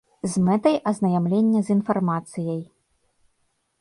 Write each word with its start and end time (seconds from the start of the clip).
З 0.35 0.41
мэтай 0.45 0.77
азнаямлення 0.91 1.61
з 1.67 1.75
інфармацыяй. 1.75 2.61